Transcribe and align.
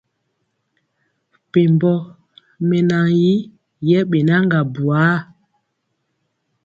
Mɛpembɔ 1.31 1.93
mɛnan 2.67 3.07
yi 3.21 3.33
yɛbɛnaga 3.89 4.59
buar. 4.73 5.15